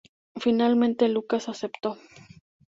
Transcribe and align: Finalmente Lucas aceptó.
Finalmente 0.35 1.07
Lucas 1.09 1.47
aceptó. 1.47 1.95